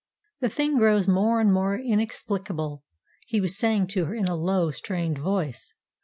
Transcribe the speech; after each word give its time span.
"The 0.39 0.49
thing 0.49 0.79
grows 0.79 1.07
more 1.07 1.39
and 1.39 1.53
more 1.53 1.77
inexplicable," 1.77 2.83
he 3.27 3.39
was 3.39 3.55
saying 3.55 3.85
to 3.89 4.05
her 4.05 4.15
in 4.15 4.25
a 4.25 4.33
low, 4.35 4.71
strained 4.71 5.19
voice. 5.19 5.75